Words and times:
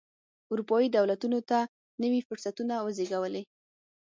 اروپايي 0.51 0.87
دولتونو 0.97 1.39
ته 1.49 1.57
نوي 2.01 2.21
فرصتونه 2.27 2.75
وزېږولې. 2.85 3.43